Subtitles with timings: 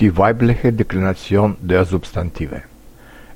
[0.00, 2.62] Die weibliche Deklination der Substantive.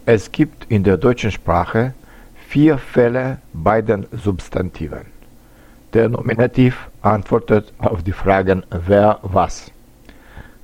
[0.04, 1.94] Es gibt in der deutschen Sprache
[2.48, 5.06] vier Fälle bei den Substantiven.
[5.92, 9.70] Der Nominativ antwortet auf die Fragen wer, was.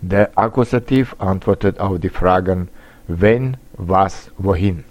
[0.00, 2.68] Der Akkusativ antwortet auf die Fragen
[3.06, 4.84] wen, was, wohin.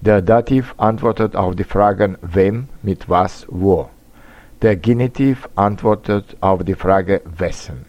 [0.00, 3.88] Der Dativ antwortet auf die Fragen wem, mit was, wo.
[4.62, 7.86] Der Genitiv antwortet auf die Frage wessen.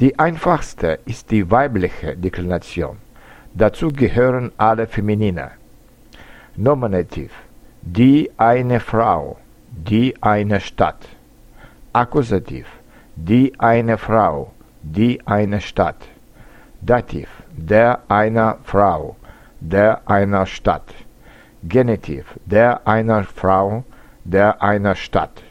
[0.00, 2.96] Die einfachste ist die weibliche Deklination.
[3.52, 5.50] Dazu gehören alle Feminine.
[6.56, 7.32] Nominativ
[7.82, 9.36] die eine Frau,
[9.70, 11.06] die eine Stadt.
[11.92, 12.66] Akkusativ
[13.14, 16.08] die eine Frau, die eine Stadt.
[16.80, 19.16] Dativ der einer Frau,
[19.60, 20.94] der einer Stadt.
[21.62, 23.84] Genitiv der einer Frau,
[24.24, 25.42] der einer Stadt.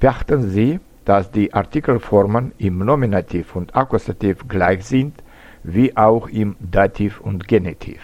[0.00, 5.22] Beachten Sie, dass die Artikelformen im Nominativ und Akkusativ gleich sind,
[5.62, 8.00] wie auch im Dativ und Genitiv.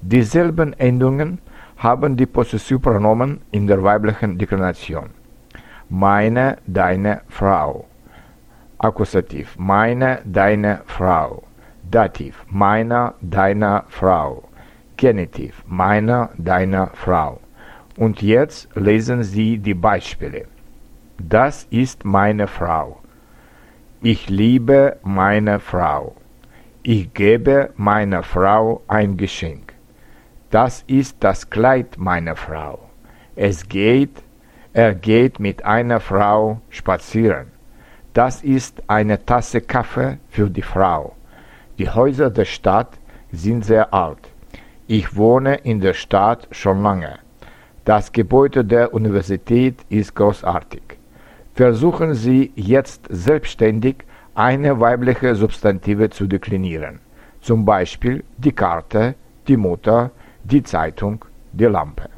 [0.00, 1.40] Dieselben Endungen
[1.76, 5.10] haben die Possessivpronomen in der weiblichen Deklination.
[5.88, 7.86] Meine, deine Frau.
[8.78, 9.56] Akkusativ.
[9.58, 11.42] Meine, deine Frau.
[11.90, 12.44] Dativ.
[12.48, 14.44] Meiner, deiner Frau.
[14.96, 15.64] Genitiv.
[15.66, 17.40] Meiner, deiner Frau.
[17.96, 20.46] Und jetzt lesen Sie die Beispiele.
[21.20, 23.00] Das ist meine Frau.
[24.00, 26.14] Ich liebe meine Frau.
[26.84, 29.74] Ich gebe meiner Frau ein Geschenk.
[30.50, 32.78] Das ist das Kleid meiner Frau.
[33.34, 34.22] Es geht,
[34.72, 37.48] er geht mit einer Frau spazieren.
[38.14, 41.16] Das ist eine Tasse Kaffee für die Frau.
[41.78, 42.96] Die Häuser der Stadt
[43.32, 44.30] sind sehr alt.
[44.86, 47.18] Ich wohne in der Stadt schon lange.
[47.84, 50.87] Das Gebäude der Universität ist großartig.
[51.58, 54.04] Versuchen Sie jetzt selbstständig
[54.36, 57.00] eine weibliche Substantive zu deklinieren.
[57.40, 59.16] Zum Beispiel die Karte,
[59.48, 60.12] die Mutter,
[60.44, 62.10] die Zeitung, die Lampe.